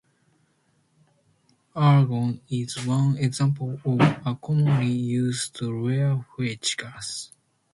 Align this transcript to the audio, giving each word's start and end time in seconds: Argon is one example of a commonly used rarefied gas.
Argon 1.75 2.41
is 2.49 2.83
one 2.87 3.17
example 3.19 3.79
of 3.85 3.99
a 4.25 4.35
commonly 4.41 4.87
used 4.89 5.61
rarefied 5.61 6.65
gas. 6.75 7.31